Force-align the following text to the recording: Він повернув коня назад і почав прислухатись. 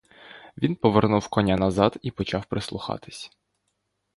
Він 0.57 0.75
повернув 0.75 1.27
коня 1.27 1.57
назад 1.57 1.97
і 2.01 2.11
почав 2.11 2.45
прислухатись. 2.45 3.31